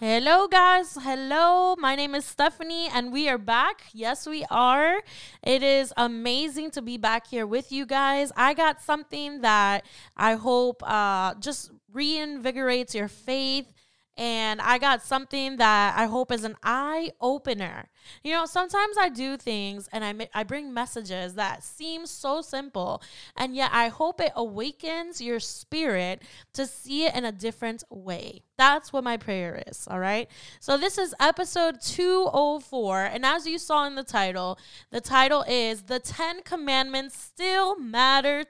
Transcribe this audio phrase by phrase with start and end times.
[0.00, 0.96] Hello, guys.
[0.98, 1.76] Hello.
[1.76, 3.82] My name is Stephanie, and we are back.
[3.92, 5.02] Yes, we are.
[5.42, 8.32] It is amazing to be back here with you guys.
[8.34, 9.84] I got something that
[10.16, 13.74] I hope uh, just reinvigorates your faith
[14.16, 17.88] and I got something that I hope is an eye opener.
[18.22, 23.02] You know, sometimes I do things and I I bring messages that seem so simple,
[23.36, 26.22] and yet I hope it awakens your spirit
[26.54, 28.42] to see it in a different way.
[28.58, 30.28] That's what my prayer is, all right?
[30.60, 34.58] So this is episode 204, and as you saw in the title,
[34.90, 38.44] the title is The 10 Commandments Still Matter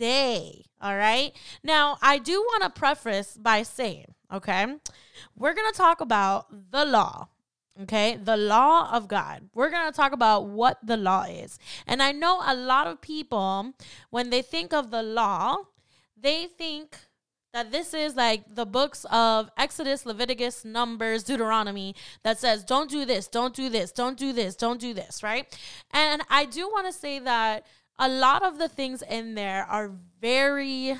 [0.00, 0.64] Today.
[0.80, 1.30] All right.
[1.62, 4.64] Now, I do want to preface by saying okay?
[5.36, 7.28] We're going to talk about the law.
[7.82, 9.50] Okay, the law of God.
[9.54, 11.58] We're going to talk about what the law is.
[11.86, 13.74] And I know a lot of people,
[14.08, 15.58] when they think of the law,
[16.16, 16.96] they think
[17.52, 23.04] that this is like the books of Exodus, Leviticus, Numbers, Deuteronomy that says, don't do
[23.04, 25.46] this, don't do this, don't do this, don't do this, right?
[25.90, 27.66] And I do want to say that
[28.00, 30.96] a lot of the things in there are very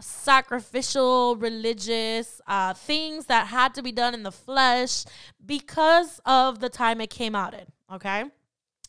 [0.00, 5.04] sacrificial, religious uh, things that had to be done in the flesh
[5.44, 7.66] because of the time it came out in.
[7.92, 8.24] Okay.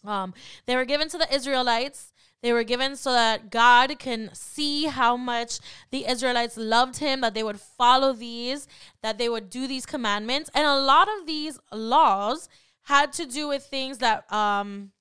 [0.05, 0.33] Um,
[0.67, 2.13] they were given to the Israelites.
[2.41, 5.59] They were given so that God can see how much
[5.91, 8.67] the Israelites loved him, that they would follow these,
[9.01, 10.51] that they would do these commandments.
[10.53, 12.49] And a lot of these laws
[12.83, 14.91] had to do with things that um,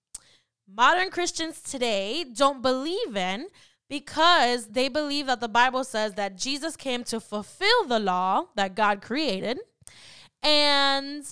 [0.68, 3.48] modern Christians today don't believe in
[3.88, 8.74] because they believe that the Bible says that Jesus came to fulfill the law that
[8.74, 9.58] God created
[10.42, 11.24] and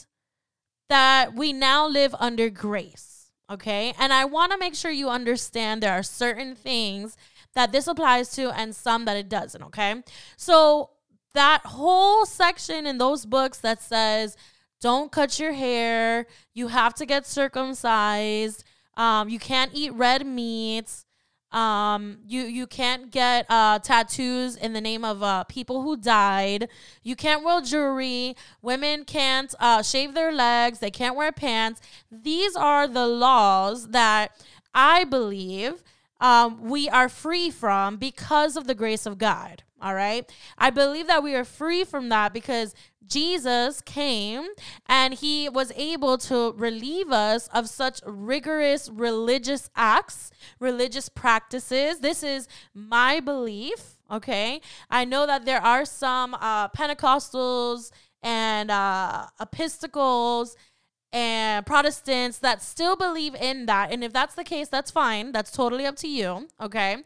[0.89, 3.31] that we now live under grace.
[3.51, 3.95] Okay.
[3.99, 7.17] And I want to make sure you understand there are certain things
[7.55, 9.63] that this applies to and some that it doesn't.
[9.65, 10.03] Okay.
[10.37, 10.91] So
[11.35, 14.37] that whole section in those books that says,
[14.81, 18.65] don't cut your hair, you have to get circumcised,
[18.97, 21.05] um, you can't eat red meats
[21.53, 26.69] um, you you can't get uh, tattoos in the name of uh, people who died.
[27.03, 28.37] You can't wear jewelry.
[28.63, 30.79] Women can't uh, shave their legs.
[30.79, 31.81] They can't wear pants.
[32.11, 34.33] These are the laws that
[34.75, 35.83] I believe
[36.21, 39.65] um, we are free from because of the grace of God.
[39.83, 40.31] All right.
[40.59, 42.75] I believe that we are free from that because
[43.07, 44.49] Jesus came
[44.87, 52.01] and he was able to relieve us of such rigorous religious acts, religious practices.
[52.01, 53.97] This is my belief.
[54.11, 54.61] Okay.
[54.91, 57.91] I know that there are some uh, Pentecostals
[58.23, 60.57] and uh, Episcopals
[61.13, 63.93] and Protestants that still believe in that.
[63.93, 65.33] And if that's the case, that's fine.
[65.33, 66.49] That's totally up to you.
[66.61, 66.99] Okay.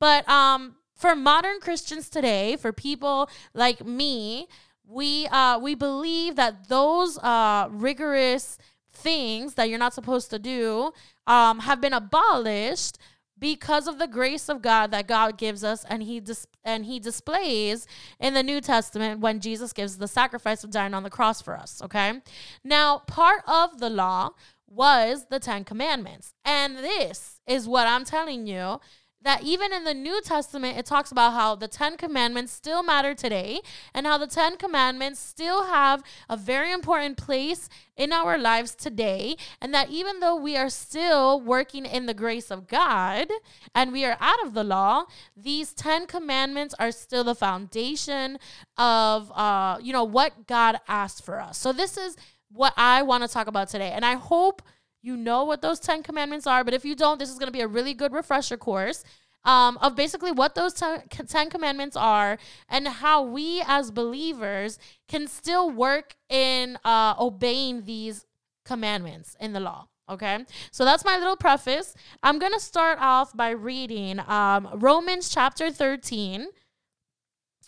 [0.00, 4.48] But um, for modern Christians today, for people like me,
[4.92, 8.58] we uh we believe that those uh rigorous
[8.92, 10.92] things that you're not supposed to do
[11.26, 12.98] um have been abolished
[13.38, 17.00] because of the grace of God that God gives us and he dis- and he
[17.00, 17.88] displays
[18.20, 21.58] in the New Testament when Jesus gives the sacrifice of dying on the cross for
[21.58, 22.20] us, okay?
[22.62, 24.30] Now, part of the law
[24.68, 26.34] was the 10 commandments.
[26.44, 28.80] And this is what I'm telling you
[29.22, 33.14] that even in the New Testament, it talks about how the Ten Commandments still matter
[33.14, 33.60] today
[33.94, 39.36] and how the Ten Commandments still have a very important place in our lives today.
[39.60, 43.28] And that even though we are still working in the grace of God
[43.74, 45.04] and we are out of the law,
[45.36, 48.38] these Ten Commandments are still the foundation
[48.76, 51.58] of, uh, you know, what God asked for us.
[51.58, 52.16] So this is
[52.50, 53.90] what I want to talk about today.
[53.90, 54.62] And I hope
[55.02, 57.52] you know what those 10 commandments are, but if you don't, this is going to
[57.52, 59.04] be a really good refresher course
[59.44, 65.70] um, of basically what those 10 commandments are and how we as believers can still
[65.70, 68.26] work in uh, obeying these
[68.64, 69.88] commandments in the law.
[70.08, 71.94] Okay, so that's my little preface.
[72.22, 76.48] I'm gonna start off by reading um, Romans chapter 13,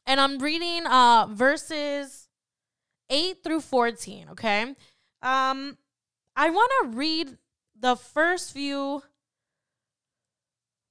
[0.04, 2.28] and I'm reading uh, verses
[3.08, 4.26] 8 through 14.
[4.32, 4.74] Okay,
[5.22, 5.78] um,
[6.36, 7.38] I want to read
[7.78, 9.02] the first few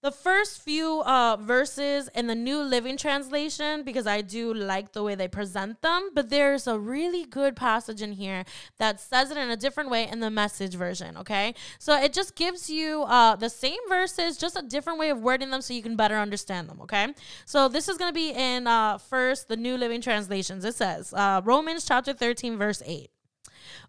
[0.04, 5.02] the first few uh, verses in the New Living Translation because I do like the
[5.02, 8.44] way they present them, but there's a really good passage in here
[8.80, 11.56] that says it in a different way in the message version, okay?
[11.80, 15.52] So it just gives you uh, the same verses, just a different way of wording
[15.52, 17.14] them so you can better understand them, okay?
[17.46, 20.66] So this is going to be in uh, first the New Living Translations.
[20.66, 23.10] It says uh, Romans chapter 13, verse 8.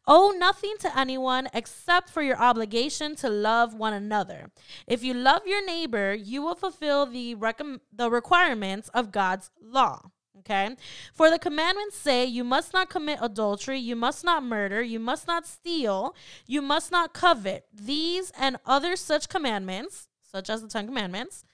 [0.07, 4.51] Owe nothing to anyone except for your obligation to love one another.
[4.87, 7.61] If you love your neighbor, you will fulfill the, rec-
[7.93, 10.11] the requirements of God's law.
[10.41, 10.77] Okay.
[11.15, 15.27] For the commandments say, you must not commit adultery, you must not murder, you must
[15.27, 16.15] not steal,
[16.47, 17.65] you must not covet.
[17.73, 21.45] These and other such commandments, such as the Ten Commandments,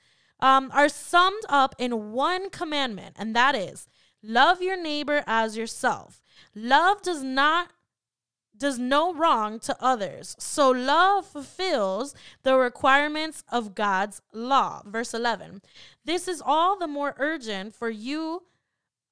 [0.41, 3.87] um, are summed up in one commandment, and that is
[4.23, 6.21] love your neighbor as yourself.
[6.55, 7.69] Love does not
[8.61, 10.37] does no wrong to others.
[10.39, 12.15] So love fulfills
[12.45, 14.83] the requirements of God's law.
[14.87, 15.63] Verse 11.
[16.05, 18.43] This is all the more urgent for you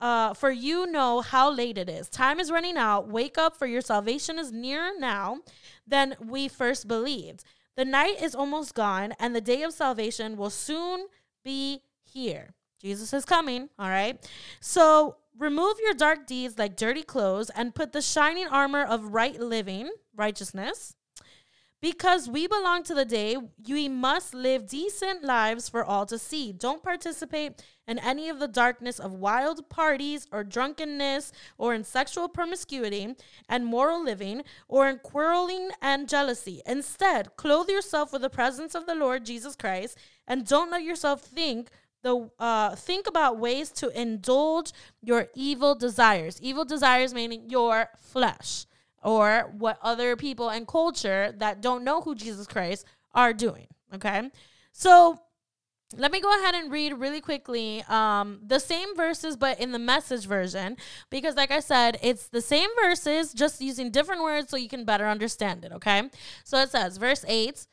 [0.01, 2.09] uh, for you know how late it is.
[2.09, 3.09] Time is running out.
[3.09, 5.39] Wake up, for your salvation is nearer now
[5.87, 7.43] than we first believed.
[7.77, 11.07] The night is almost gone, and the day of salvation will soon
[11.45, 12.55] be here.
[12.81, 14.25] Jesus is coming, all right?
[14.61, 19.39] So remove your dark deeds like dirty clothes and put the shining armor of right
[19.39, 20.95] living, righteousness.
[21.81, 23.37] Because we belong to the day,
[23.69, 26.51] we must live decent lives for all to see.
[26.51, 32.29] Don't participate in any of the darkness of wild parties or drunkenness or in sexual
[32.29, 33.15] promiscuity
[33.49, 36.61] and moral living or in quarreling and jealousy.
[36.67, 39.97] Instead, clothe yourself with the presence of the Lord Jesus Christ
[40.27, 41.71] and don't let yourself think
[42.03, 44.73] the uh, think about ways to indulge
[45.03, 46.41] your evil desires.
[46.41, 48.67] Evil desires meaning your flesh
[49.03, 52.85] or what other people and culture that don't know who Jesus Christ
[53.15, 53.67] are doing.
[53.95, 54.31] Okay,
[54.73, 55.19] so
[55.97, 59.79] let me go ahead and read really quickly um, the same verses, but in the
[59.79, 60.77] message version,
[61.09, 64.85] because, like I said, it's the same verses, just using different words so you can
[64.85, 65.73] better understand it.
[65.73, 66.11] Okay,
[66.45, 67.67] so it says, verse 8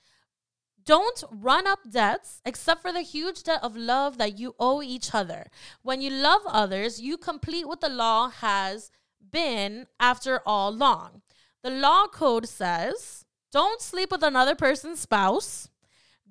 [0.85, 5.13] don't run up debts except for the huge debt of love that you owe each
[5.15, 5.47] other.
[5.81, 8.91] When you love others, you complete what the law has
[9.31, 11.21] been after all long.
[11.63, 15.69] The law code says don't sleep with another person's spouse,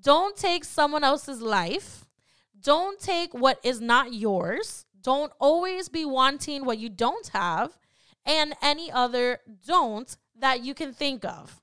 [0.01, 2.05] don't take someone else's life,
[2.61, 7.79] don't take what is not yours, don't always be wanting what you don't have,
[8.25, 11.63] and any other don't that you can think of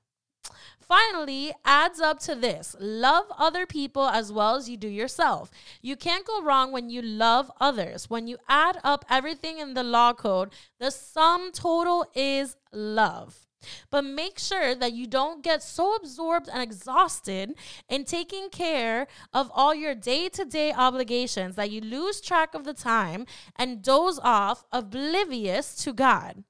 [0.92, 5.50] finally adds up to this love other people as well as you do yourself.
[5.80, 8.10] You can't go wrong when you love others.
[8.10, 13.46] When you add up everything in the law code, the sum total is love.
[13.90, 17.54] But make sure that you don't get so absorbed and exhausted
[17.88, 22.64] in taking care of all your day to day obligations that you lose track of
[22.64, 23.24] the time
[23.56, 26.44] and doze off, oblivious to God.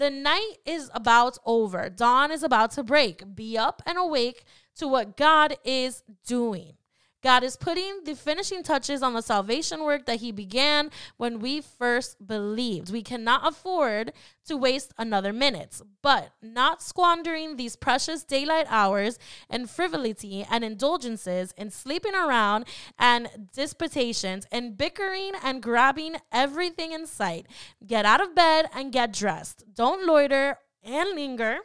[0.00, 1.90] The night is about over.
[1.90, 3.36] Dawn is about to break.
[3.36, 4.44] Be up and awake
[4.76, 6.72] to what God is doing.
[7.22, 11.60] God is putting the finishing touches on the salvation work that He began when we
[11.60, 12.92] first believed.
[12.92, 14.12] We cannot afford
[14.46, 19.18] to waste another minute, but not squandering these precious daylight hours
[19.50, 22.64] in frivolity and indulgences, in sleeping around
[22.98, 27.46] and disputations, and bickering and grabbing everything in sight.
[27.86, 29.64] Get out of bed and get dressed.
[29.74, 31.58] Don't loiter and linger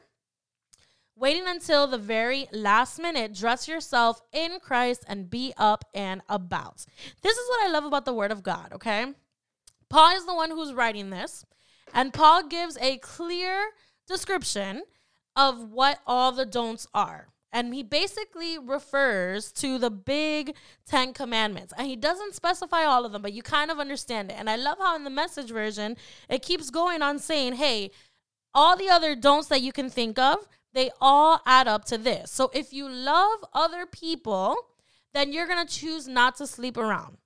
[1.17, 6.85] waiting until the very last minute, dress yourself in Christ and be up and about.
[7.21, 9.13] This is what I love about the Word of God, okay?
[9.89, 11.45] Paul is the one who's writing this,
[11.93, 13.69] and Paul gives a clear
[14.07, 14.83] description
[15.35, 17.27] of what all the don'ts are.
[17.51, 20.55] And he basically refers to the big
[20.87, 21.73] 10 commandments.
[21.77, 24.35] And he doesn't specify all of them, but you kind of understand it.
[24.37, 25.95] And I love how in the message version,
[26.27, 27.91] it keeps going on saying, hey,
[28.53, 32.29] all the other don'ts that you can think of, they all add up to this.
[32.29, 34.55] So if you love other people,
[35.13, 37.17] then you're going to choose not to sleep around.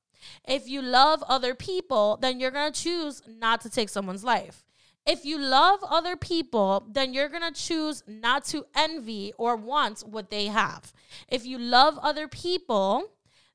[0.48, 4.63] If you love other people, then you're going to choose not to take someone's life.
[5.06, 10.01] If you love other people, then you're going to choose not to envy or want
[10.01, 10.94] what they have.
[11.27, 13.06] If you love other people,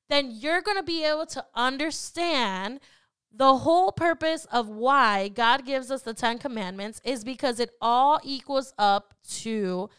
[0.08, 2.80] then you're going to be able to understand
[3.32, 8.20] the whole purpose of why God gives us the 10 commandments is because it all
[8.24, 9.90] equals up to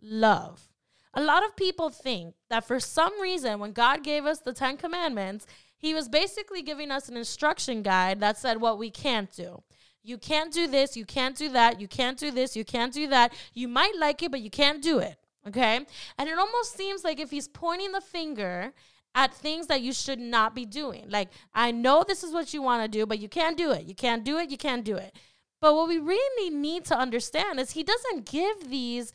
[0.00, 0.68] love.
[1.14, 4.76] A lot of people think that for some reason, when God gave us the 10
[4.78, 5.46] commandments,
[5.76, 9.62] He was basically giving us an instruction guide that said what we can't do.
[10.02, 13.06] You can't do this, you can't do that, you can't do this, you can't do
[13.08, 13.32] that.
[13.52, 15.16] You might like it, but you can't do it.
[15.46, 15.84] Okay?
[16.18, 18.72] And it almost seems like if He's pointing the finger
[19.14, 21.04] at things that you should not be doing.
[21.10, 23.84] Like, I know this is what you want to do, but you can't do it.
[23.84, 24.50] You can't do it.
[24.50, 25.14] You can't do it.
[25.62, 29.12] But what we really need to understand is he doesn't give these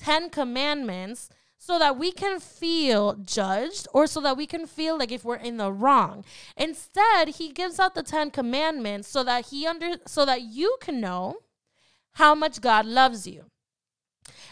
[0.00, 1.28] 10 commandments
[1.58, 5.34] so that we can feel judged or so that we can feel like if we're
[5.34, 6.24] in the wrong.
[6.56, 11.00] Instead, he gives out the 10 commandments so that he under so that you can
[11.00, 11.38] know
[12.12, 13.46] how much God loves you.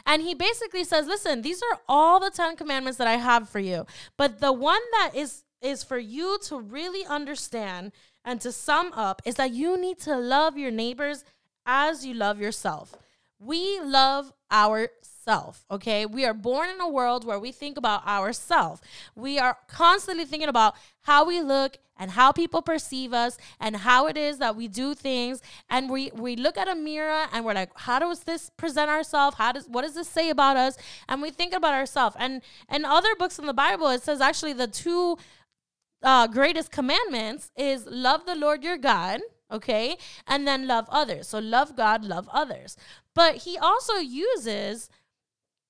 [0.04, 3.60] And he basically says, listen, these are all the 10 commandments that I have for
[3.60, 3.86] you.
[4.16, 7.92] But the one that is is for you to really understand
[8.24, 11.24] and to sum up is that you need to love your neighbors
[11.66, 12.94] as you love yourself.
[13.38, 16.06] We love ourself, okay?
[16.06, 18.80] We are born in a world where we think about ourself.
[19.14, 24.06] We are constantly thinking about how we look and how people perceive us and how
[24.06, 27.54] it is that we do things and we we look at a mirror and we're
[27.54, 30.76] like how does this present ourselves how does what does this say about us
[31.08, 34.52] and we think about ourselves and and other books in the bible it says actually
[34.52, 35.16] the two
[36.02, 39.20] uh, greatest commandments is love the lord your god
[39.50, 42.76] okay and then love others so love god love others
[43.16, 44.90] but he also uses,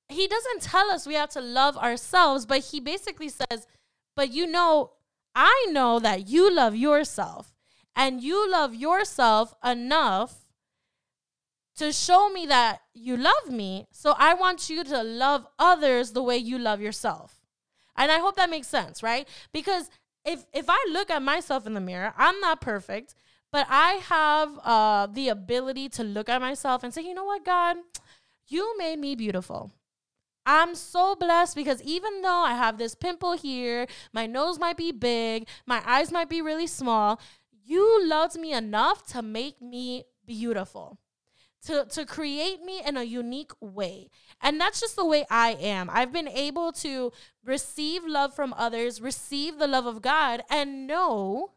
[0.09, 3.69] he doesn't tell us we have to love ourselves, but he basically says,
[4.17, 4.95] but you know,
[5.33, 7.55] I know that you love yourself
[7.95, 10.49] and you love yourself enough
[11.77, 13.87] to show me that you love me.
[13.93, 17.45] So I want you to love others the way you love yourself.
[17.97, 19.29] And I hope that makes sense, right?
[19.53, 19.89] Because
[20.25, 23.15] if if I look at myself in the mirror, I'm not perfect.
[23.53, 27.45] But I have uh, the ability to look at myself and say, you know what,
[27.45, 27.77] God,
[28.47, 29.73] you made me beautiful.
[30.45, 34.93] I'm so blessed because even though I have this pimple here, my nose might be
[34.93, 37.21] big, my eyes might be really small,
[37.65, 40.99] you loved me enough to make me beautiful.
[41.67, 44.09] To, to create me in a unique way.
[44.41, 45.91] And that's just the way I am.
[45.93, 47.11] I've been able to
[47.45, 51.55] receive love from others, receive the love of God, and know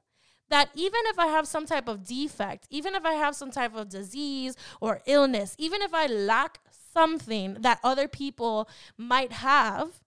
[0.50, 3.75] that even if I have some type of defect, even if I have some type
[3.75, 6.60] of disease or illness, even if I lack
[6.94, 10.01] something that other people might have,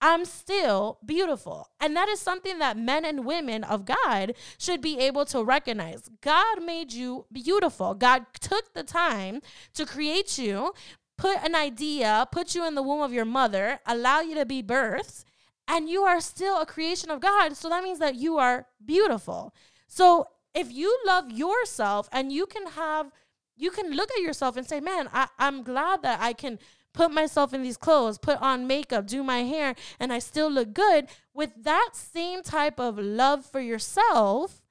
[0.00, 1.68] I'm still beautiful.
[1.80, 6.10] And that is something that men and women of God should be able to recognize.
[6.20, 7.94] God made you beautiful.
[7.94, 9.42] God took the time
[9.74, 10.74] to create you,
[11.16, 14.60] put an idea, put you in the womb of your mother, allow you to be
[14.60, 15.24] birthed,
[15.68, 17.56] and you are still a creation of God.
[17.56, 19.54] So that means that you are beautiful.
[19.94, 23.12] So if you love yourself and you can have,
[23.58, 26.58] you can look at yourself and say, man, I, I'm glad that I can
[26.94, 30.72] put myself in these clothes, put on makeup, do my hair, and I still look
[30.72, 31.08] good.
[31.34, 34.62] With that same type of love for yourself,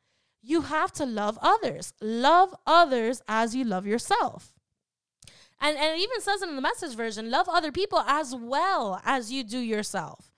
[0.41, 1.93] you have to love others.
[2.01, 4.55] Love others as you love yourself.
[5.59, 9.31] And, and it even says in the message version love other people as well as
[9.31, 10.30] you do yourself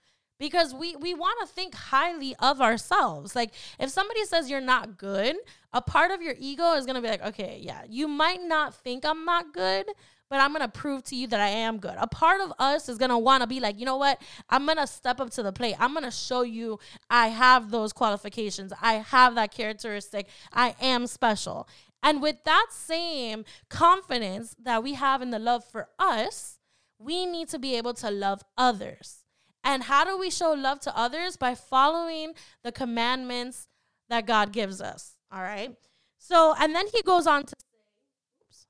[0.43, 3.33] because we we want to think highly of ourselves.
[3.33, 5.38] Like if somebody says you're not good,
[5.71, 8.75] a part of your ego is going to be like, "Okay, yeah, you might not
[8.75, 9.85] think I'm not good,
[10.29, 12.89] but I'm going to prove to you that I am good." A part of us
[12.89, 14.21] is going to want to be like, "You know what?
[14.50, 15.77] I'm going to step up to the plate.
[15.79, 16.77] I'm going to show you
[17.09, 18.73] I have those qualifications.
[18.81, 20.27] I have that characteristic.
[20.51, 21.69] I am special."
[22.05, 26.59] And with that same confidence that we have in the love for us,
[27.00, 29.22] we need to be able to love others.
[29.63, 31.38] And how do we show love to others?
[31.38, 33.67] By following the commandments
[34.10, 35.15] that God gives us.
[35.32, 35.75] All right.
[36.17, 38.67] So, and then he goes on to say.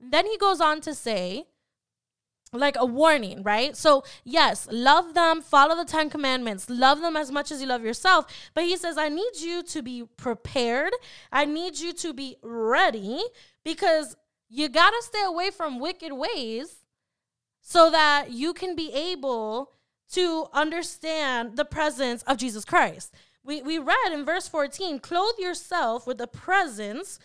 [0.00, 1.46] Then he goes on to say,
[2.52, 3.76] like a warning, right?
[3.76, 7.82] So, yes, love them, follow the 10 commandments, love them as much as you love
[7.82, 8.26] yourself.
[8.54, 10.92] But he says, I need you to be prepared.
[11.30, 13.22] I need you to be ready
[13.64, 14.16] because
[14.48, 16.84] you got to stay away from wicked ways
[17.62, 19.72] so that you can be able
[20.12, 23.14] to understand the presence of Jesus Christ.
[23.44, 27.18] We, we read in verse 14 clothe yourself with the presence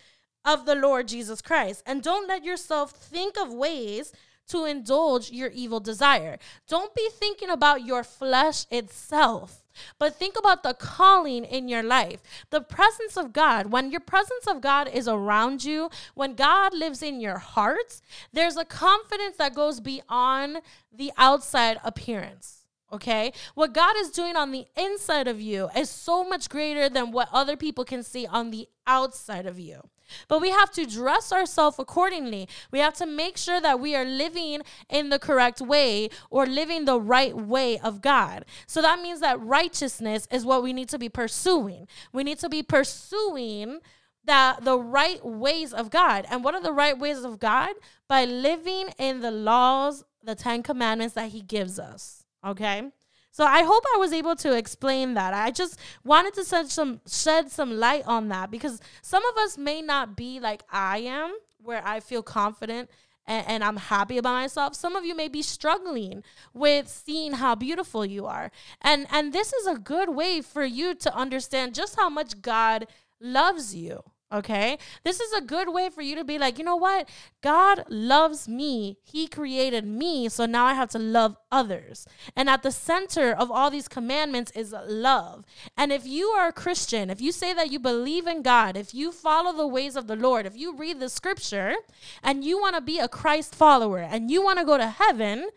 [0.44, 4.13] of the Lord Jesus Christ, and don't let yourself think of ways
[4.48, 6.39] to indulge your evil desire.
[6.67, 9.63] Don't be thinking about your flesh itself.
[10.00, 13.67] But think about the calling in your life, the presence of God.
[13.67, 18.01] When your presence of God is around you, when God lives in your heart,
[18.34, 22.57] there's a confidence that goes beyond the outside appearance.
[22.91, 23.34] Okay?
[23.53, 27.29] What God is doing on the inside of you is so much greater than what
[27.34, 29.82] other people can see on the outside of you.
[30.27, 32.48] But we have to dress ourselves accordingly.
[32.72, 36.86] We have to make sure that we are living in the correct way or living
[36.86, 38.46] the right way of God.
[38.67, 41.88] So that means that righteousness is what we need to be pursuing.
[42.13, 43.79] We need to be pursuing
[44.24, 46.25] the, the right ways of God.
[46.29, 47.72] And what are the right ways of God?
[48.08, 52.17] By living in the laws, the Ten Commandments that He gives us.
[52.46, 52.91] Okay.
[53.32, 55.34] So I hope I was able to explain that.
[55.34, 59.58] I just wanted to shed some shed some light on that because some of us
[59.58, 62.89] may not be like I am, where I feel confident
[63.27, 64.74] and, and, I'm happy about myself.
[64.74, 68.51] Some of you may be struggling with seeing how beautiful you are.
[68.82, 72.88] And and this is a good way for you to understand just how much God
[73.20, 74.01] loves you.
[74.30, 74.78] Okay.
[75.06, 77.08] This is a good way for you to be like, you know what?
[77.42, 78.98] God loves me.
[79.02, 80.28] He created me.
[80.28, 82.06] So now I have to love others.
[82.36, 85.46] And at the center of all these commandments is love.
[85.78, 88.94] And if you are a Christian, if you say that you believe in God, if
[88.94, 91.76] you follow the ways of the Lord, if you read the scripture
[92.22, 95.48] and you want to be a Christ follower and you want to go to heaven,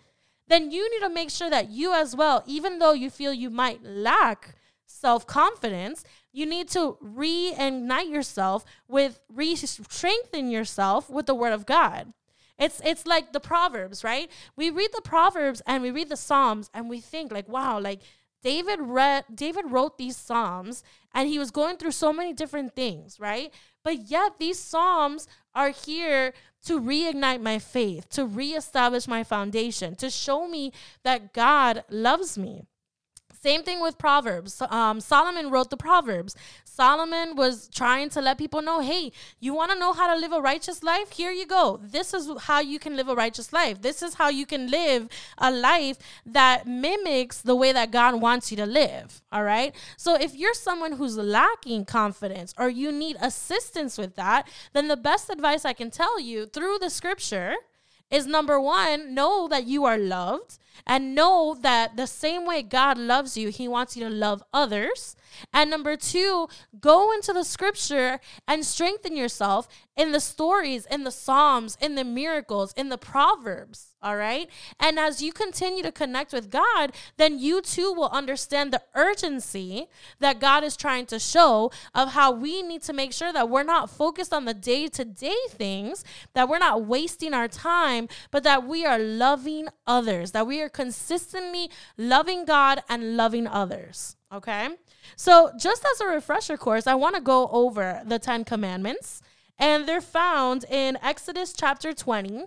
[0.46, 3.50] then you need to make sure that you as well, even though you feel you
[3.50, 4.54] might lack
[4.86, 11.66] self confidence, you need to reignite yourself with re strengthen yourself with the word of
[11.66, 12.12] God.
[12.58, 14.30] It's it's like the proverbs, right?
[14.56, 18.00] We read the proverbs and we read the psalms and we think like, wow, like
[18.42, 20.82] David read David wrote these psalms
[21.14, 23.52] and he was going through so many different things, right?
[23.82, 26.32] But yet these psalms are here
[26.66, 30.72] to reignite my faith, to reestablish my foundation, to show me
[31.02, 32.66] that God loves me.
[33.42, 34.60] Same thing with Proverbs.
[34.68, 36.36] Um, Solomon wrote the Proverbs.
[36.64, 40.32] Solomon was trying to let people know hey, you want to know how to live
[40.32, 41.12] a righteous life?
[41.12, 41.80] Here you go.
[41.82, 43.80] This is how you can live a righteous life.
[43.80, 48.50] This is how you can live a life that mimics the way that God wants
[48.50, 49.22] you to live.
[49.32, 49.74] All right.
[49.96, 54.98] So if you're someone who's lacking confidence or you need assistance with that, then the
[54.98, 57.54] best advice I can tell you through the scripture
[58.10, 62.98] is number one, know that you are loved and know that the same way God
[62.98, 65.16] loves you, He wants you to love others.
[65.52, 66.48] And number two,
[66.80, 72.04] go into the scripture and strengthen yourself in the stories, in the Psalms, in the
[72.04, 73.88] miracles, in the Proverbs.
[74.02, 74.48] All right.
[74.78, 79.88] And as you continue to connect with God, then you too will understand the urgency
[80.20, 83.62] that God is trying to show of how we need to make sure that we're
[83.62, 88.42] not focused on the day to day things, that we're not wasting our time, but
[88.42, 94.16] that we are loving others, that we are consistently loving God and loving others.
[94.32, 94.68] Okay.
[95.16, 99.22] So, just as a refresher course, I want to go over the 10 commandments,
[99.58, 102.44] and they're found in Exodus chapter 20.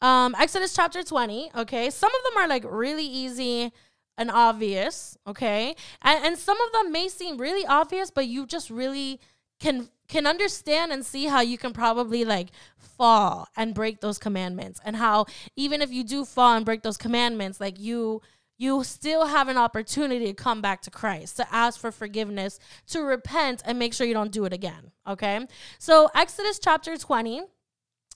[0.00, 1.90] Um, Exodus chapter 20, okay?
[1.90, 3.72] Some of them are like really easy
[4.16, 5.74] and obvious, okay?
[6.02, 9.20] And, and some of them may seem really obvious, but you just really
[9.60, 14.80] can can understand and see how you can probably like fall and break those commandments
[14.84, 18.22] and how even if you do fall and break those commandments like you
[18.58, 23.02] you still have an opportunity to come back to Christ, to ask for forgiveness, to
[23.02, 24.90] repent, and make sure you don't do it again.
[25.06, 25.46] Okay?
[25.78, 27.42] So, Exodus chapter 20,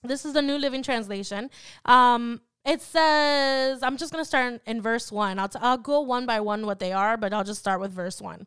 [0.03, 1.49] this is the New Living Translation.
[1.85, 5.39] Um, it says, I'm just going to start in, in, verse 1.
[5.39, 7.93] I'll, t- I'll go one by one what they are, but I'll just start with
[7.93, 8.45] verse 1.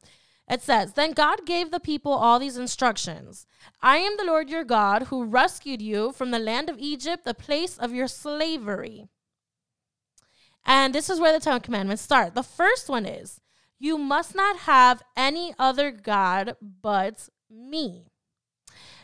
[0.48, 3.48] It says, Then God gave the people all these instructions
[3.82, 7.34] I am the Lord your God who rescued you from the land of Egypt, the
[7.34, 9.08] place of your slavery.
[10.66, 12.36] And this is where the Ten Commandments start.
[12.36, 13.40] The first one is
[13.80, 18.06] you must not have any other God but me.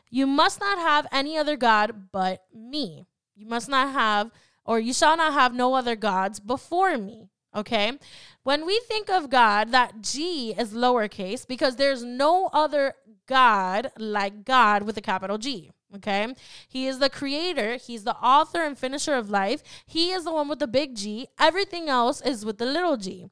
[0.10, 3.06] You must not have any other God but me.
[3.36, 4.32] You must not have,
[4.65, 7.30] or you shall not have no other gods before me.
[7.56, 7.93] Okay?
[8.43, 12.95] When we think of God, that G is lowercase because there's no other
[13.27, 15.71] God like God with a capital G.
[15.95, 16.34] Okay.
[16.67, 17.75] He is the creator.
[17.75, 19.62] He's the author and finisher of life.
[19.86, 21.27] He is the one with the big G.
[21.39, 23.27] Everything else is with the little g.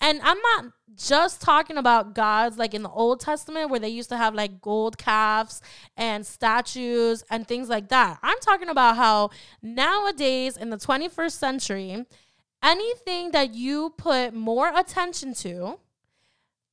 [0.00, 4.08] And I'm not just talking about gods like in the Old Testament where they used
[4.08, 5.60] to have like gold calves
[5.96, 8.18] and statues and things like that.
[8.22, 9.30] I'm talking about how
[9.62, 12.06] nowadays in the 21st century,
[12.62, 15.78] anything that you put more attention to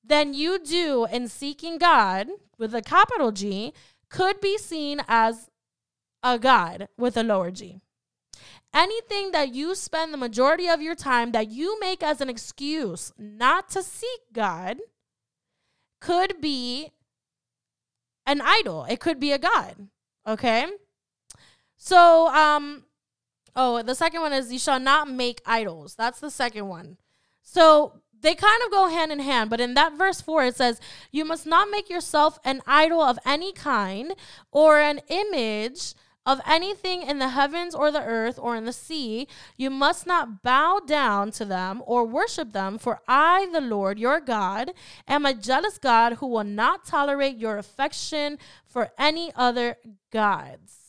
[0.04, 3.74] than you do in seeking God with a capital G
[4.10, 5.50] could be seen as
[6.24, 7.80] a God with a lower G.
[8.74, 13.13] Anything that you spend the majority of your time that you make as an excuse
[13.17, 14.78] not to seek God
[16.02, 16.91] could be
[18.26, 18.86] an idol.
[18.86, 19.88] It could be a God.
[20.28, 20.65] Okay?
[21.78, 22.85] So, um,
[23.56, 25.96] oh, the second one is you shall not make idols.
[25.96, 26.98] That's the second one.
[27.41, 30.80] So they kind of go hand in hand, but in that verse 4, it says,
[31.12, 34.15] You must not make yourself an idol of any kind
[34.52, 35.94] or an image
[36.26, 39.28] of anything in the heavens or the earth or in the sea.
[39.58, 44.20] You must not bow down to them or worship them, for I, the Lord your
[44.20, 44.72] God,
[45.08, 49.78] am a jealous God who will not tolerate your affection for any other
[50.12, 50.85] gods.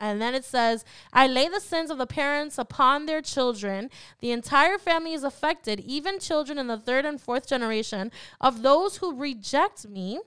[0.00, 3.90] And then it says, I lay the sins of the parents upon their children.
[4.20, 8.98] The entire family is affected, even children in the third and fourth generation of those
[8.98, 10.20] who reject me.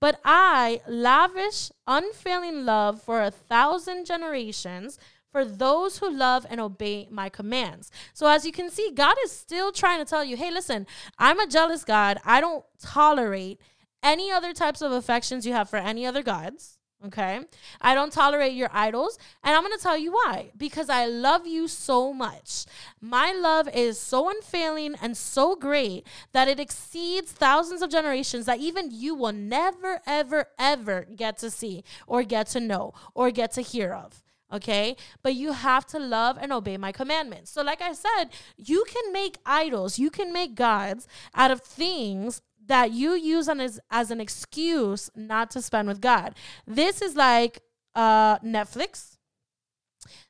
[0.00, 4.98] But I lavish unfailing love for a thousand generations
[5.30, 7.90] for those who love and obey my commands.
[8.14, 10.86] So, as you can see, God is still trying to tell you hey, listen,
[11.18, 12.18] I'm a jealous God.
[12.24, 13.60] I don't tolerate
[14.02, 16.77] any other types of affections you have for any other gods.
[17.06, 17.40] Okay.
[17.80, 19.18] I don't tolerate your idols.
[19.44, 20.50] And I'm going to tell you why.
[20.56, 22.64] Because I love you so much.
[23.00, 28.58] My love is so unfailing and so great that it exceeds thousands of generations that
[28.58, 33.52] even you will never, ever, ever get to see or get to know or get
[33.52, 34.24] to hear of.
[34.52, 34.96] Okay.
[35.22, 37.50] But you have to love and obey my commandments.
[37.52, 42.40] So, like I said, you can make idols, you can make gods out of things
[42.68, 46.34] that you use as, as an excuse not to spend with God.
[46.66, 47.60] This is like
[47.94, 49.16] uh, Netflix.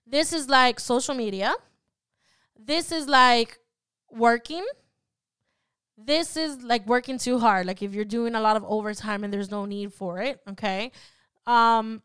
[0.06, 1.54] This is like social media.
[2.58, 3.58] This is like
[4.10, 4.64] working.
[5.96, 7.66] This is like working too hard.
[7.66, 10.92] Like if you're doing a lot of overtime and there's no need for it, okay?
[11.46, 12.02] Um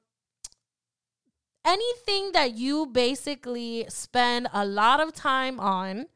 [1.65, 6.07] anything that you basically spend a lot of time on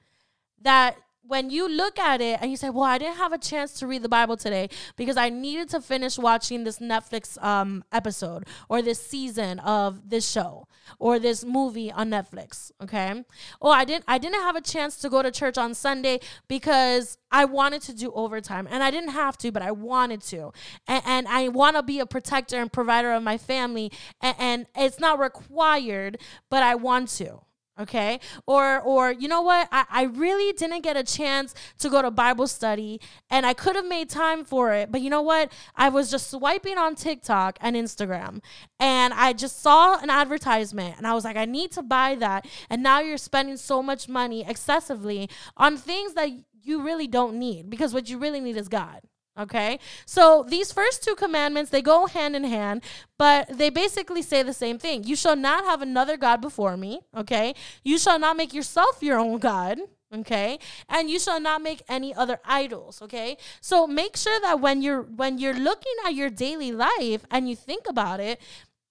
[0.61, 0.97] that
[1.27, 3.87] when you look at it and you say, "Well, I didn't have a chance to
[3.87, 8.81] read the Bible today because I needed to finish watching this Netflix um, episode or
[8.81, 10.67] this season of this show
[10.99, 13.23] or this movie on Netflix," okay?
[13.59, 17.17] Or I didn't I didn't have a chance to go to church on Sunday because
[17.31, 20.51] I wanted to do overtime and I didn't have to, but I wanted to,
[20.87, 24.65] and, and I want to be a protector and provider of my family, and, and
[24.75, 27.41] it's not required, but I want to
[27.79, 28.19] okay?
[28.45, 29.67] Or or you know what?
[29.71, 33.75] I, I really didn't get a chance to go to bible study and i could
[33.75, 35.51] have made time for it but you know what?
[35.75, 38.41] I was just swiping on tiktok and instagram
[38.79, 42.45] and i just saw an advertisement and i was like i need to buy that.
[42.69, 46.29] And now you're spending so much money excessively on things that
[46.63, 49.01] you really don't need because what you really need is god
[49.37, 49.79] Okay.
[50.05, 52.83] So these first two commandments, they go hand in hand,
[53.17, 55.03] but they basically say the same thing.
[55.03, 57.01] You shall not have another God before me.
[57.15, 57.53] Okay.
[57.83, 59.79] You shall not make yourself your own God.
[60.13, 60.57] Okay.
[60.89, 63.01] And you shall not make any other idols.
[63.01, 63.37] Okay.
[63.61, 67.55] So make sure that when you're when you're looking at your daily life and you
[67.55, 68.41] think about it,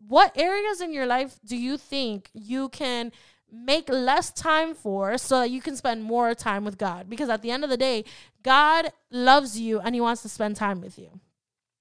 [0.07, 3.13] what areas in your life do you think you can
[3.53, 7.09] make less time for so that you can spend more time with God.
[7.09, 8.05] Because at the end of the day,
[8.43, 11.21] God loves you and He wants to spend time with you.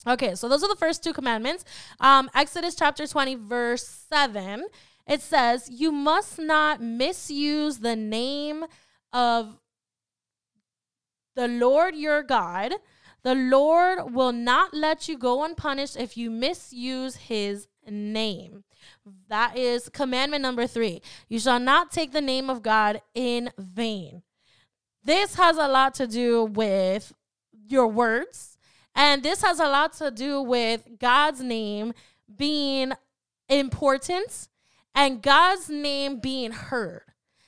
[0.07, 1.65] Okay, so those are the first two commandments.
[1.99, 4.65] Um, Exodus chapter 20, verse 7,
[5.07, 8.65] it says, You must not misuse the name
[9.11, 9.57] of
[11.35, 12.73] the Lord your God.
[13.23, 18.64] The Lord will not let you go unpunished if you misuse his name.
[19.29, 21.01] That is commandment number three.
[21.29, 24.23] You shall not take the name of God in vain.
[25.03, 27.13] This has a lot to do with
[27.67, 28.57] your words,
[28.95, 31.93] and this has a lot to do with God's name
[32.35, 32.93] being
[33.47, 34.49] important
[34.95, 37.03] and God's name being heard.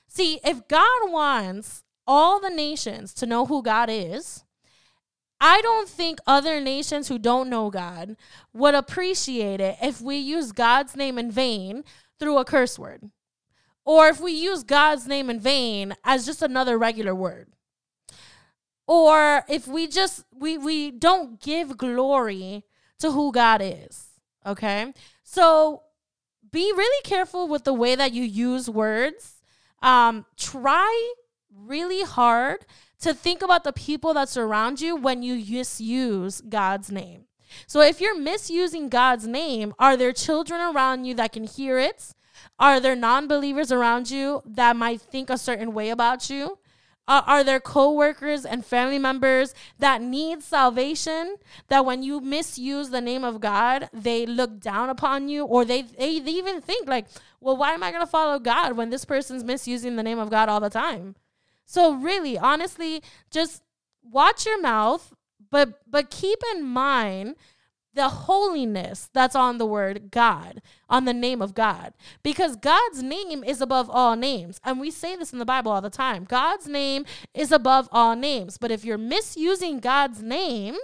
[0.07, 4.43] See, if God wants all the nations to know who God is,
[5.39, 8.17] I don't think other nations who don't know God
[8.53, 11.83] would appreciate it if we use God's name in vain
[12.19, 13.11] through a curse word.
[13.85, 17.47] Or if we use God's name in vain as just another regular word.
[18.87, 22.63] Or if we just we we don't give glory
[22.99, 24.07] to who God is.
[24.45, 24.93] Okay?
[25.23, 25.83] So
[26.51, 29.35] be really careful with the way that you use words.
[29.81, 31.13] Um try
[31.55, 32.65] really hard
[33.01, 37.25] to think about the people that surround you when you misuse God's name.
[37.65, 42.13] So if you're misusing God's name, are there children around you that can hear it?
[42.59, 46.59] Are there non believers around you that might think a certain way about you?
[47.09, 51.37] Uh, are there coworkers and family members that need salvation
[51.69, 55.83] that when you misuse the name of God, they look down upon you or they,
[55.83, 57.07] they, they even think like,
[57.39, 60.29] well, why am I going to follow God when this person's misusing the name of
[60.29, 61.15] God all the time?
[61.67, 63.61] So really, honestly, just
[64.01, 65.13] watch your mouth,
[65.51, 67.35] but but keep in mind
[67.93, 71.93] the holiness that's on the word God, on the name of God.
[72.23, 74.61] Because God's name is above all names.
[74.63, 76.23] And we say this in the Bible all the time.
[76.23, 78.57] God's name is above all names.
[78.57, 80.75] But if you're misusing God's name,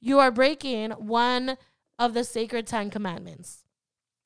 [0.00, 1.56] you are breaking one
[1.98, 3.64] of the sacred 10 commandments.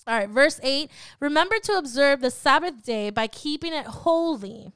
[0.06, 4.72] All right, verse 8 Remember to observe the Sabbath day by keeping it holy.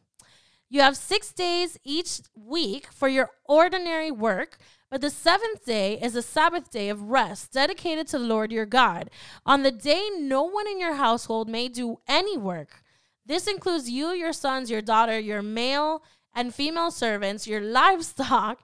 [0.72, 4.56] You have six days each week for your ordinary work,
[4.88, 8.66] but the seventh day is a Sabbath day of rest dedicated to the Lord your
[8.66, 9.10] God.
[9.44, 12.84] On the day no one in your household may do any work.
[13.26, 16.04] This includes you, your sons, your daughter, your male
[16.34, 18.60] and female servants, your livestock,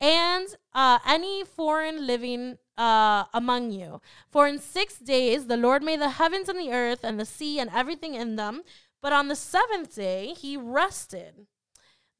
[0.00, 4.00] and uh, any foreign living uh, among you.
[4.30, 7.60] For in six days the Lord made the heavens and the earth and the sea
[7.60, 8.62] and everything in them.
[9.02, 11.46] But on the seventh day, he rested.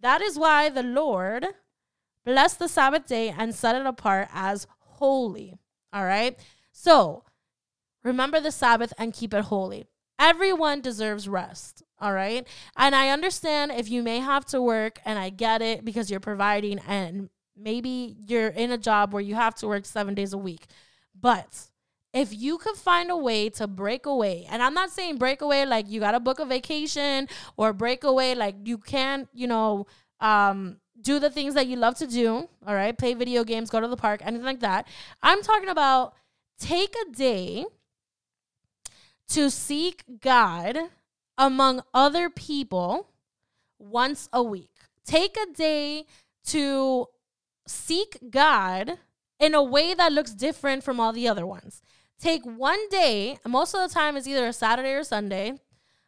[0.01, 1.47] That is why the Lord
[2.27, 5.55] blessed the Sabbath day and set it apart as holy.
[5.93, 6.39] All right.
[6.73, 7.25] So
[8.03, 9.87] remember the Sabbath and keep it holy.
[10.19, 11.83] Everyone deserves rest.
[12.01, 12.47] All right.
[12.77, 16.21] And I understand if you may have to work, and I get it because you're
[16.21, 20.39] providing, and maybe you're in a job where you have to work seven days a
[20.39, 20.67] week.
[21.19, 21.69] But
[22.13, 25.65] if you could find a way to break away, and I'm not saying break away
[25.65, 29.87] like you got to book a vacation or break away like you can't, you know,
[30.21, 32.97] um, do the things that you love to do, all right?
[32.97, 34.87] Play video games, go to the park, anything like that.
[35.23, 36.15] I'm talking about
[36.59, 37.65] take a day
[39.29, 40.79] to seek God
[41.39, 43.09] among other people
[43.79, 44.71] once a week.
[45.05, 46.05] Take a day
[46.47, 47.09] to
[47.67, 48.99] seek God
[49.41, 51.83] in a way that looks different from all the other ones.
[52.23, 55.55] Take one day, most of the time it's either a Saturday or Sunday.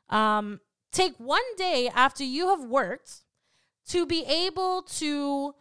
[0.08, 0.60] Um,
[0.92, 3.24] take one day after you have worked
[3.88, 5.56] to be able to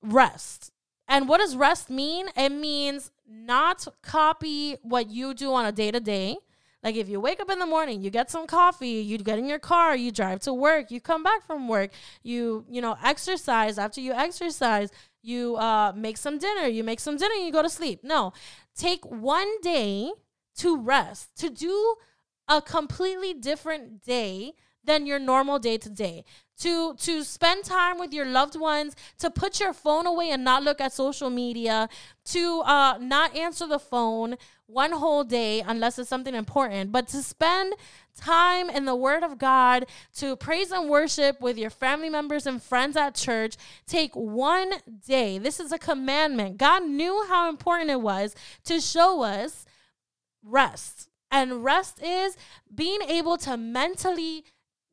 [0.00, 0.70] rest.
[1.08, 2.28] And what does rest mean?
[2.36, 6.36] It means not copy what you do on a day to day.
[6.84, 9.48] Like if you wake up in the morning, you get some coffee, you get in
[9.48, 11.90] your car, you drive to work, you come back from work,
[12.22, 13.76] you you know exercise.
[13.76, 14.90] After you exercise,
[15.22, 18.00] you uh, make some dinner, you make some dinner, you go to sleep.
[18.02, 18.32] No,
[18.76, 20.12] take one day
[20.56, 21.96] to rest, to do
[22.48, 24.52] a completely different day
[24.84, 26.24] than your normal day to day
[26.58, 30.62] to to spend time with your loved ones to put your phone away and not
[30.62, 31.88] look at social media
[32.24, 34.36] to uh, not answer the phone
[34.72, 37.74] one whole day unless it's something important but to spend
[38.16, 42.62] time in the word of god to praise and worship with your family members and
[42.62, 43.56] friends at church
[43.86, 44.72] take one
[45.06, 45.38] day.
[45.38, 46.56] This is a commandment.
[46.56, 49.64] God knew how important it was to show us
[50.42, 51.08] rest.
[51.30, 52.36] And rest is
[52.74, 54.44] being able to mentally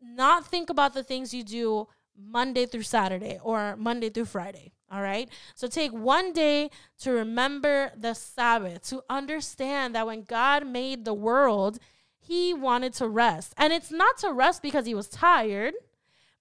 [0.02, 4.72] not think about the things you do Monday through Saturday or Monday through Friday.
[4.90, 5.30] All right.
[5.56, 6.70] So take one day
[7.00, 11.80] to remember the Sabbath, to understand that when God made the world,
[12.20, 13.54] he wanted to rest.
[13.58, 15.74] And it's not to rest because he was tired,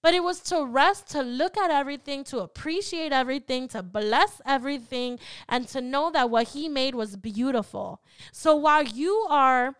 [0.01, 5.19] but it was to rest, to look at everything, to appreciate everything, to bless everything,
[5.49, 8.01] and to know that what he made was beautiful.
[8.31, 9.75] So while you are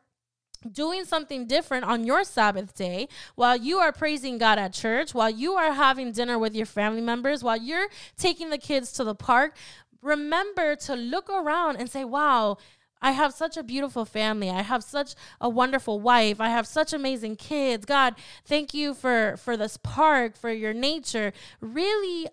[0.71, 5.29] doing something different on your Sabbath day while you are praising God at church, while
[5.29, 9.15] you are having dinner with your family members, while you're taking the kids to the
[9.15, 9.55] park,
[10.01, 12.57] remember to look around and say, wow,
[13.01, 14.49] I have such a beautiful family.
[14.49, 16.41] I have such a wonderful wife.
[16.41, 17.85] I have such amazing kids.
[17.85, 18.15] God,
[18.45, 21.31] thank you for for this park, for your nature.
[21.61, 22.27] Really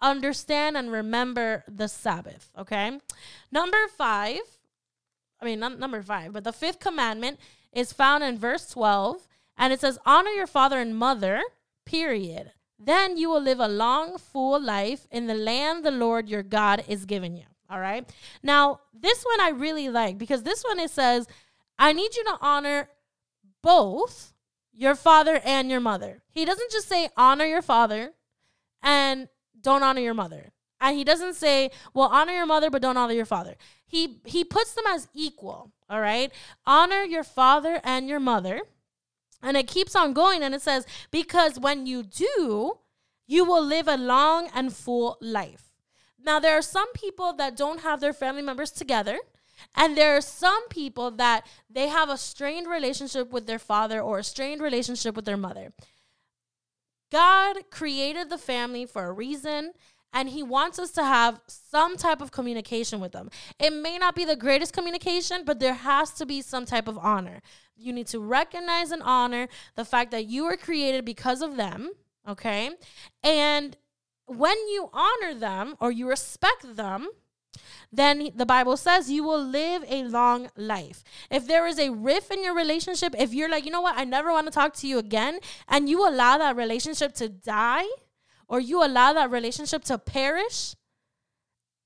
[0.00, 2.98] understand and remember the Sabbath, okay?
[3.50, 4.38] Number 5,
[5.40, 7.38] I mean, not number 5, but the fifth commandment
[7.72, 11.42] is found in verse 12, and it says, Honor your father and mother,
[11.84, 12.52] period.
[12.78, 16.84] Then you will live a long, full life in the land the Lord your God
[16.86, 17.44] is giving you.
[17.70, 18.08] All right.
[18.42, 21.26] Now, this one I really like because this one it says,
[21.78, 22.88] I need you to honor
[23.62, 24.32] both
[24.72, 26.22] your father and your mother.
[26.30, 28.12] He doesn't just say honor your father
[28.82, 29.28] and
[29.60, 30.52] don't honor your mother.
[30.80, 33.56] And he doesn't say, well, honor your mother, but don't honor your father.
[33.86, 35.72] He he puts them as equal.
[35.88, 36.32] All right.
[36.66, 38.60] Honor your father and your mother.
[39.42, 42.78] And it keeps on going and it says, because when you do,
[43.26, 45.64] you will live a long and full life.
[46.18, 49.18] Now, there are some people that don't have their family members together.
[49.74, 54.18] And there are some people that they have a strained relationship with their father or
[54.18, 55.72] a strained relationship with their mother.
[57.10, 59.72] God created the family for a reason
[60.12, 63.30] and he wants us to have some type of communication with them.
[63.58, 66.98] It may not be the greatest communication, but there has to be some type of
[66.98, 67.40] honor.
[67.76, 71.90] You need to recognize and honor the fact that you were created because of them,
[72.26, 72.70] okay?
[73.22, 73.76] And
[74.26, 77.08] when you honor them or you respect them,
[77.92, 81.02] then the Bible says you will live a long life.
[81.30, 84.04] If there is a rift in your relationship, if you're like, you know what, I
[84.04, 87.86] never want to talk to you again, and you allow that relationship to die,
[88.48, 90.74] or you allow that relationship to perish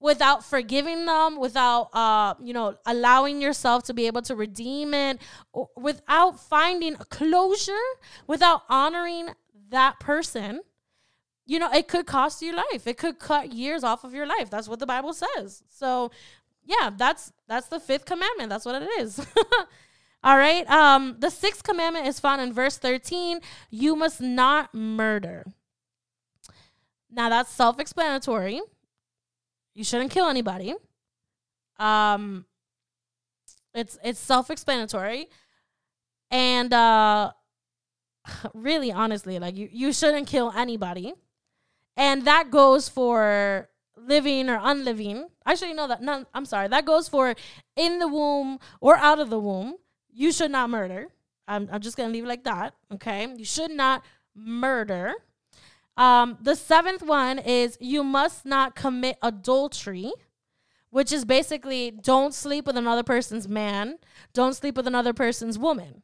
[0.01, 5.21] without forgiving them, without uh, you know, allowing yourself to be able to redeem it,
[5.77, 7.73] without finding closure,
[8.27, 9.29] without honoring
[9.71, 10.61] that person,
[11.47, 12.87] you know, it could cost you life.
[12.87, 14.51] It could cut years off of your life.
[14.51, 15.63] That's what the Bible says.
[15.69, 16.11] So,
[16.65, 18.51] yeah, that's that's the fifth commandment.
[18.51, 19.25] That's what it is.
[20.25, 20.69] All right.
[20.71, 23.41] Um, the sixth commandment is found in verse 13.
[23.71, 25.45] You must not murder.
[27.13, 28.61] Now that's self-explanatory.
[29.75, 30.75] You shouldn't kill anybody.
[31.79, 32.47] Um
[33.75, 35.29] it's it's self-explanatory.
[36.31, 37.33] And uh
[38.55, 41.13] really honestly, like you you shouldn't kill anybody.
[41.97, 45.29] And that goes for living or unliving.
[45.45, 46.01] Actually, no, that
[46.35, 46.69] I'm sorry.
[46.69, 47.35] That goes for
[47.77, 49.77] in the womb or out of the womb.
[50.11, 51.09] You should not murder.
[51.49, 52.75] I'm, I'm just gonna leave it like that.
[52.95, 54.03] Okay, you should not
[54.35, 55.15] murder.
[55.97, 60.13] Um, the seventh one is you must not commit adultery,
[60.91, 63.99] which is basically don't sleep with another person's man,
[64.33, 66.03] don't sleep with another person's woman.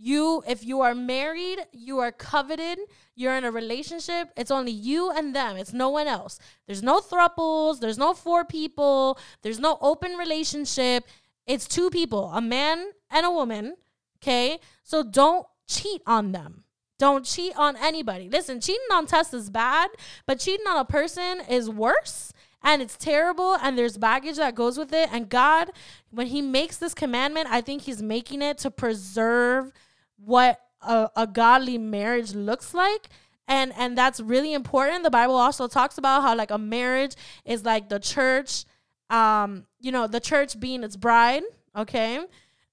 [0.00, 2.78] You, if you are married, you are coveted,
[3.16, 6.38] you're in a relationship, it's only you and them, it's no one else.
[6.66, 11.04] There's no thruples, there's no four people, there's no open relationship.
[11.46, 13.74] It's two people, a man and a woman,
[14.18, 14.60] okay?
[14.84, 16.64] So don't cheat on them.
[16.98, 18.28] Don't cheat on anybody.
[18.28, 19.90] Listen, cheating on Tess is bad,
[20.26, 22.32] but cheating on a person is worse
[22.62, 25.08] and it's terrible and there's baggage that goes with it.
[25.12, 25.70] And God,
[26.10, 29.72] when He makes this commandment, I think He's making it to preserve
[30.16, 33.08] what a, a godly marriage looks like
[33.48, 37.64] and and that's really important the bible also talks about how like a marriage is
[37.64, 38.64] like the church
[39.10, 41.42] um you know the church being its bride
[41.74, 42.20] okay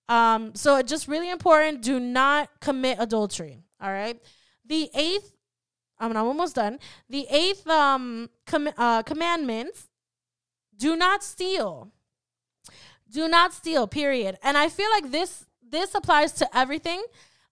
[0.10, 4.18] um so it's just really important do not commit adultery all right
[4.66, 5.36] the eighth
[5.98, 6.80] I mean, I'm almost done.
[7.10, 9.76] The eighth um com- uh, commandment:
[10.78, 11.92] do not steal.
[13.10, 13.88] Do not steal.
[13.88, 14.38] Period.
[14.44, 17.04] And I feel like this this applies to everything.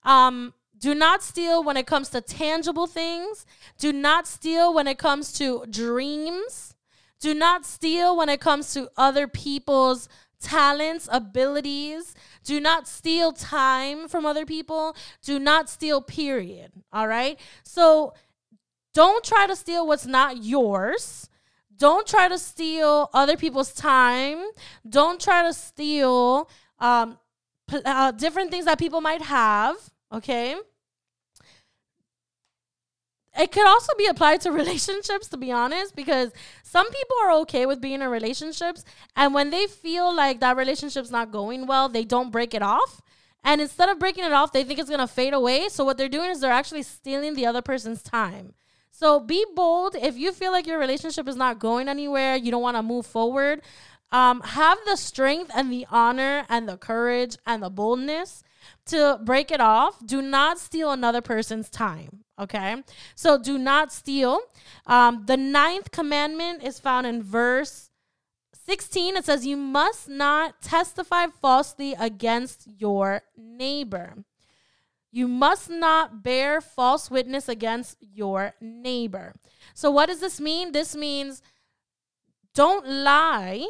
[0.02, 3.46] Um, do not steal when it comes to tangible things.
[3.78, 6.74] Do not steal when it comes to dreams.
[7.20, 10.08] Do not steal when it comes to other people's
[10.40, 12.14] talents, abilities.
[12.44, 14.94] Do not steal time from other people.
[15.22, 16.70] Do not steal, period.
[16.92, 17.38] All right.
[17.64, 18.14] So
[18.92, 21.28] don't try to steal what's not yours.
[21.76, 24.38] Don't try to steal other people's time.
[24.88, 27.18] Don't try to steal um,
[27.84, 29.76] uh, different things that people might have.
[30.12, 30.54] Okay.
[33.36, 37.66] It could also be applied to relationships, to be honest, because some people are okay
[37.66, 38.84] with being in relationships.
[39.16, 43.00] And when they feel like that relationship's not going well, they don't break it off.
[43.42, 45.68] And instead of breaking it off, they think it's going to fade away.
[45.68, 48.54] So what they're doing is they're actually stealing the other person's time.
[48.90, 49.96] So be bold.
[49.96, 53.04] If you feel like your relationship is not going anywhere, you don't want to move
[53.04, 53.60] forward,
[54.12, 58.44] um, have the strength and the honor and the courage and the boldness
[58.86, 60.04] to break it off.
[60.04, 62.24] Do not steal another person's time.
[62.38, 62.82] Okay.
[63.14, 64.40] So do not steal.
[64.86, 67.90] Um, the ninth commandment is found in verse
[68.66, 69.16] 16.
[69.16, 74.24] It says, You must not testify falsely against your neighbor.
[75.12, 79.34] You must not bear false witness against your neighbor.
[79.72, 80.72] So, what does this mean?
[80.72, 81.40] This means
[82.52, 83.68] don't lie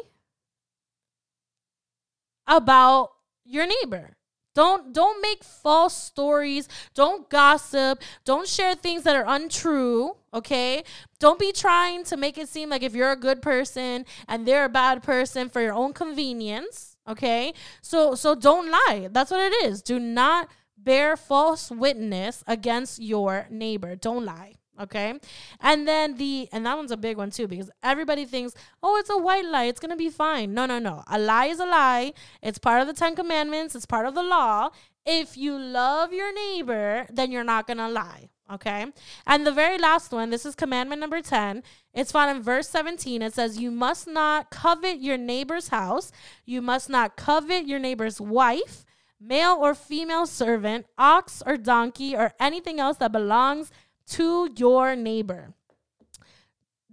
[2.47, 3.11] about
[3.43, 4.17] your neighbor.
[4.55, 6.67] Don't don't make false stories.
[6.95, 8.01] Don't gossip.
[8.23, 10.83] Don't share things that are untrue, okay?
[11.19, 14.65] Don't be trying to make it seem like if you're a good person and they're
[14.65, 17.53] a bad person for your own convenience, okay?
[17.81, 19.09] So so don't lie.
[19.11, 19.81] That's what it is.
[19.81, 23.95] Do not bear false witness against your neighbor.
[23.95, 24.55] Don't lie.
[24.79, 25.13] Okay.
[25.61, 29.09] And then the, and that one's a big one too, because everybody thinks, oh, it's
[29.09, 29.65] a white lie.
[29.65, 30.53] It's going to be fine.
[30.53, 31.03] No, no, no.
[31.07, 32.13] A lie is a lie.
[32.41, 34.69] It's part of the Ten Commandments, it's part of the law.
[35.05, 38.29] If you love your neighbor, then you're not going to lie.
[38.51, 38.87] Okay.
[39.25, 41.63] And the very last one, this is commandment number 10.
[41.93, 43.21] It's found in verse 17.
[43.21, 46.11] It says, You must not covet your neighbor's house.
[46.45, 48.85] You must not covet your neighbor's wife
[49.19, 53.71] male or female servant, ox or donkey, or anything else that belongs
[54.09, 55.53] to your neighbor.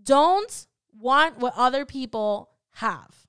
[0.03, 0.67] Don't
[0.99, 3.23] want what other people have.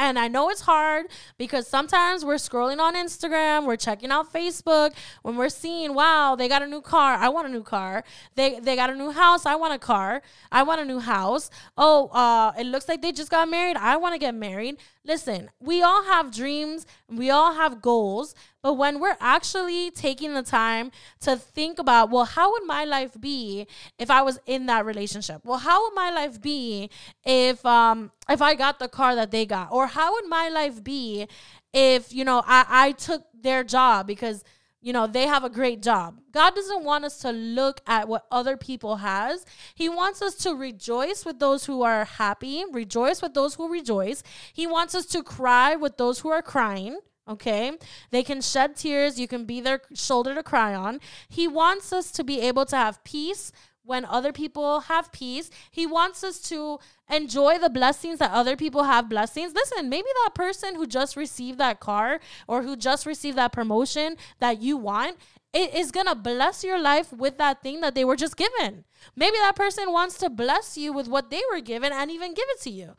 [0.00, 1.06] And I know it's hard
[1.38, 6.48] because sometimes we're scrolling on Instagram, we're checking out Facebook, when we're seeing, wow, they
[6.48, 8.04] got a new car, I want a new car.
[8.36, 10.22] They they got a new house, I want a car.
[10.52, 11.50] I want a new house.
[11.76, 13.76] Oh, uh, it looks like they just got married.
[13.76, 14.76] I want to get married.
[15.04, 20.42] Listen, we all have dreams, we all have goals, but when we're actually taking the
[20.42, 20.90] time
[21.20, 23.66] to think about, well, how would my life be
[23.98, 25.42] if I was in that relationship?
[25.44, 26.90] Well, how would my life be
[27.24, 29.70] if um if I got the car that they got?
[29.70, 31.28] Or how would my life be
[31.72, 34.42] if, you know, I, I took their job because
[34.80, 38.26] you know they have a great job god doesn't want us to look at what
[38.30, 39.44] other people has
[39.74, 44.22] he wants us to rejoice with those who are happy rejoice with those who rejoice
[44.52, 46.98] he wants us to cry with those who are crying
[47.28, 47.72] okay?
[48.10, 51.00] They can shed tears, you can be their shoulder to cry on.
[51.28, 53.52] He wants us to be able to have peace
[53.84, 55.50] when other people have peace.
[55.70, 56.78] He wants us to
[57.10, 59.54] enjoy the blessings that other people have blessings.
[59.54, 64.16] Listen, maybe that person who just received that car or who just received that promotion
[64.40, 65.16] that you want
[65.52, 68.84] it is gonna bless your life with that thing that they were just given.
[69.16, 72.46] Maybe that person wants to bless you with what they were given and even give
[72.50, 72.94] it to you.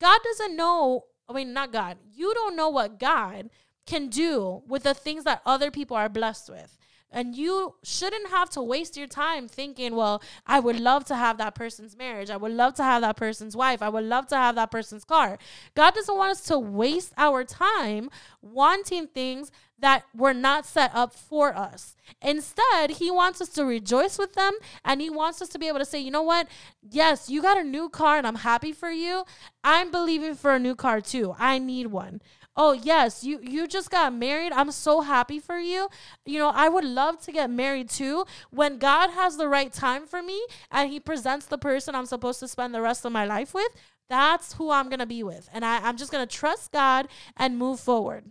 [0.00, 3.50] God doesn't know, I mean, not God, you don't know what God
[3.86, 6.78] can do with the things that other people are blessed with.
[7.10, 11.38] And you shouldn't have to waste your time thinking, well, I would love to have
[11.38, 12.30] that person's marriage.
[12.30, 13.80] I would love to have that person's wife.
[13.80, 15.38] I would love to have that person's car.
[15.74, 18.10] God doesn't want us to waste our time
[18.42, 21.96] wanting things that were not set up for us.
[22.22, 24.54] Instead, He wants us to rejoice with them
[24.84, 26.48] and He wants us to be able to say, you know what?
[26.82, 29.24] Yes, you got a new car and I'm happy for you.
[29.62, 31.34] I'm believing for a new car too.
[31.38, 32.22] I need one
[32.56, 34.52] oh yes you you just got married.
[34.52, 35.88] I'm so happy for you.
[36.24, 38.24] You know i would love to get married too.
[38.50, 40.40] When god has the right time for me
[40.70, 43.72] and he presents the person i'm supposed to spend the rest of my life with
[44.08, 45.48] that's who i'm gonna be with.
[45.52, 48.24] And I, i'm just gonna trust god and move forward.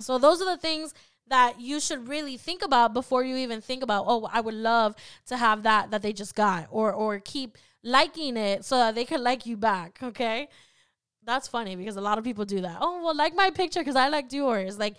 [0.00, 0.92] So those are the things
[1.28, 4.94] that you should really think about before you even think about oh i would love
[5.26, 9.04] to have that that they just got or or keep liking it so that they
[9.04, 10.48] could like you back okay
[11.26, 12.78] that's funny because a lot of people do that.
[12.80, 14.78] Oh, well, like my picture because I liked yours.
[14.78, 14.94] Like,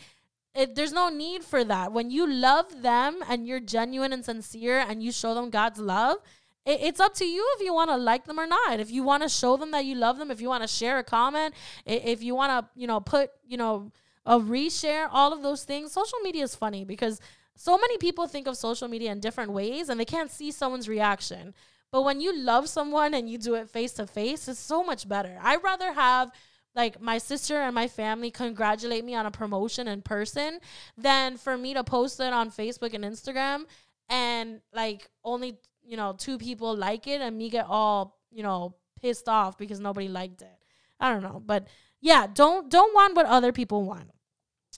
[0.54, 1.92] it, there's no need for that.
[1.92, 6.18] When you love them and you're genuine and sincere and you show them God's love,
[6.66, 8.80] it, it's up to you if you want to like them or not.
[8.80, 10.98] If you want to show them that you love them, if you want to share
[10.98, 11.54] a comment,
[11.86, 13.92] if you want to, you know, put, you know,
[14.26, 15.92] a reshare, all of those things.
[15.92, 17.20] Social media is funny because
[17.56, 20.90] so many people think of social media in different ways and they can't see someone's
[20.90, 21.54] reaction.
[21.96, 25.08] But when you love someone and you do it face to face, it's so much
[25.08, 25.39] better.
[25.41, 26.30] I'd rather have
[26.76, 30.60] like my sister and my family congratulate me on a promotion in person
[30.98, 33.64] than for me to post it on Facebook and Instagram
[34.10, 38.76] and like only, you know, two people like it and me get all, you know,
[39.02, 40.58] pissed off because nobody liked it.
[41.00, 41.66] I don't know, but
[42.02, 44.12] yeah, don't don't want what other people want.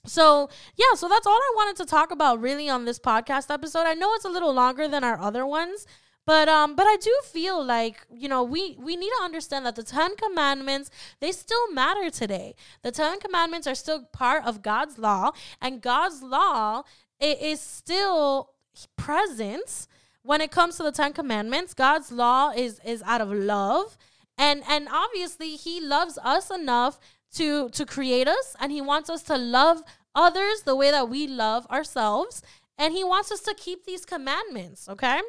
[0.06, 3.88] So, yeah, so that's all I wanted to talk about really on this podcast episode.
[3.88, 5.88] I know it's a little longer than our other ones
[6.28, 9.78] but um, but I do feel like you know we we need to understand that
[9.78, 12.54] the Ten Commandments they still matter today.
[12.84, 16.84] The Ten Commandments are still part of God's law, and God's law
[17.20, 18.52] it is still
[18.98, 19.88] present
[20.22, 21.74] when it comes to the Ten Commandments.
[21.74, 23.98] God's law is is out of love,
[24.38, 27.00] and and obviously He loves us enough
[27.36, 29.82] to to create us, and He wants us to love
[30.14, 32.42] others the way that we love ourselves,
[32.78, 34.90] and He wants us to keep these commandments.
[34.90, 35.22] Okay.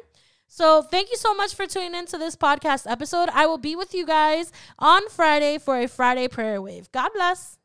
[0.51, 3.29] So, thank you so much for tuning into this podcast episode.
[3.31, 6.91] I will be with you guys on Friday for a Friday prayer wave.
[6.91, 7.59] God bless.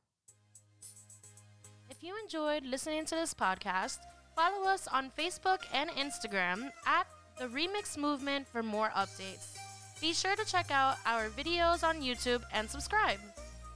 [1.88, 4.00] If you enjoyed listening to this podcast,
[4.36, 7.06] follow us on Facebook and Instagram at
[7.38, 9.56] the Remix Movement for more updates.
[10.02, 13.18] Be sure to check out our videos on YouTube and subscribe.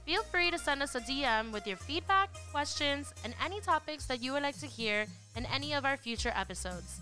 [0.05, 4.21] Feel free to send us a DM with your feedback, questions, and any topics that
[4.21, 7.01] you would like to hear in any of our future episodes.